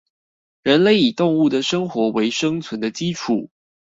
[0.63, 3.49] 人類以動物的生活為生存的基礎